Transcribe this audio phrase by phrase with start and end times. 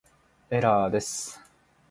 [0.49, 1.39] エラーです